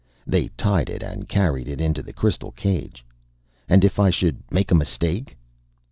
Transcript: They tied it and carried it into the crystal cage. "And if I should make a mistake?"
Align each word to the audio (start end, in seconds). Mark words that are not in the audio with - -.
They 0.25 0.47
tied 0.57 0.89
it 0.89 1.03
and 1.03 1.29
carried 1.29 1.67
it 1.67 1.79
into 1.79 2.01
the 2.01 2.11
crystal 2.11 2.49
cage. 2.53 3.05
"And 3.69 3.85
if 3.85 3.99
I 3.99 4.09
should 4.09 4.39
make 4.49 4.71
a 4.71 4.73
mistake?" 4.75 5.37